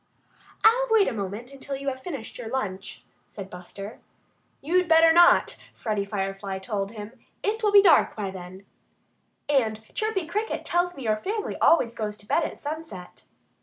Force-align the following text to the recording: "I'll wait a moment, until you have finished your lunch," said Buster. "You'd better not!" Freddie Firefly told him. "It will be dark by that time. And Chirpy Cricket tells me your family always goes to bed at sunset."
"I'll 0.63 0.87
wait 0.89 1.07
a 1.07 1.13
moment, 1.13 1.51
until 1.53 1.75
you 1.75 1.87
have 1.89 2.01
finished 2.01 2.39
your 2.39 2.47
lunch," 2.49 3.03
said 3.27 3.51
Buster. 3.51 3.99
"You'd 4.59 4.87
better 4.87 5.13
not!" 5.13 5.57
Freddie 5.75 6.05
Firefly 6.05 6.57
told 6.57 6.93
him. 6.93 7.11
"It 7.43 7.61
will 7.61 7.71
be 7.71 7.83
dark 7.83 8.15
by 8.15 8.31
that 8.31 8.39
time. 8.41 8.65
And 9.47 9.83
Chirpy 9.93 10.25
Cricket 10.25 10.65
tells 10.65 10.95
me 10.97 11.03
your 11.03 11.17
family 11.17 11.55
always 11.59 11.93
goes 11.93 12.17
to 12.17 12.25
bed 12.25 12.43
at 12.43 12.57
sunset." 12.57 13.25